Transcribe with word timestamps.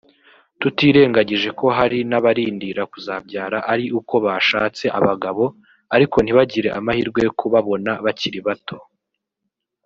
tutirengagije 0.59 1.49
ko 1.59 1.65
hari 1.77 1.99
n’abarindira 2.09 2.81
kuzabyara 2.91 3.57
ari 3.73 3.85
uko 3.99 4.15
bashatse 4.25 4.85
abagabo 4.99 5.43
ariko 5.95 6.17
ntibagire 6.21 6.69
amahirwe 6.79 7.19
yo 7.27 7.31
kubabona 7.39 7.91
bakiri 8.05 8.39
bato 8.49 8.77